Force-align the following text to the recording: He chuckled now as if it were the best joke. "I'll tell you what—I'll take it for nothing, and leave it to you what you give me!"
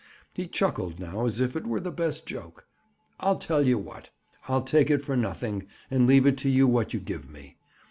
He 0.33 0.47
chuckled 0.47 0.99
now 0.99 1.27
as 1.27 1.39
if 1.39 1.55
it 1.55 1.67
were 1.67 1.79
the 1.79 1.91
best 1.91 2.25
joke. 2.25 2.65
"I'll 3.19 3.37
tell 3.37 3.61
you 3.67 3.77
what—I'll 3.77 4.63
take 4.63 4.89
it 4.89 5.03
for 5.03 5.15
nothing, 5.15 5.67
and 5.91 6.07
leave 6.07 6.25
it 6.25 6.37
to 6.39 6.49
you 6.49 6.65
what 6.67 6.91
you 6.91 6.99
give 6.99 7.29
me!" 7.29 7.57